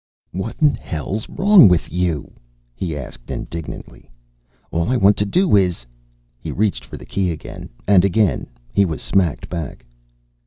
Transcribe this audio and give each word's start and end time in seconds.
"What 0.31 0.55
in 0.63 0.73
hell's 0.73 1.29
wrong 1.29 1.67
with 1.67 1.93
you?" 1.93 2.33
he 2.73 2.97
asked 2.97 3.29
indignantly. 3.29 4.09
"All 4.71 4.89
I 4.89 4.97
want 4.97 5.15
to 5.17 5.27
do 5.27 5.55
is" 5.55 5.85
He 6.39 6.51
reached 6.51 6.83
for 6.83 6.97
the 6.97 7.05
key 7.05 7.29
again, 7.29 7.69
and 7.87 8.03
again 8.03 8.47
he 8.73 8.83
was 8.83 8.99
smacked 9.03 9.47
back. 9.47 9.85